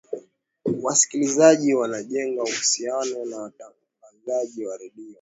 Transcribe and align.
wasikilizaji 0.83 1.73
wanajenga 1.73 2.43
uhusiano 2.43 3.25
na 3.25 3.37
watangazaji 3.37 4.65
wa 4.65 4.77
redio 4.77 5.05